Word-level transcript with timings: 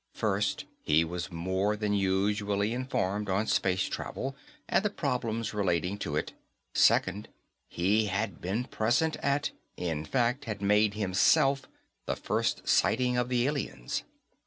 First, 0.15 0.65
he 0.81 1.05
was 1.05 1.31
more 1.31 1.75
than 1.75 1.93
usually 1.93 2.73
informed 2.73 3.29
on 3.29 3.45
space 3.45 3.83
travel 3.83 4.35
and 4.67 4.83
the 4.83 4.89
problems 4.89 5.53
relating 5.53 5.99
to 5.99 6.15
it, 6.15 6.33
second, 6.73 7.27
he 7.69 8.05
had 8.07 8.41
been 8.41 8.63
present 8.63 9.15
at 9.17 9.51
in 9.77 10.03
fact, 10.05 10.45
had 10.45 10.59
made 10.59 10.95
himself 10.95 11.67
the 12.07 12.15
first 12.15 12.67
sighting 12.67 13.15
of 13.15 13.29
the 13.29 13.45
aliens. 13.45 14.01